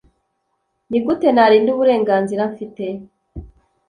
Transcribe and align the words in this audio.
ni 0.89 0.99
gute 1.05 1.27
narinda 1.31 1.69
uburenganzira 1.75 2.43
mfite 2.51 2.85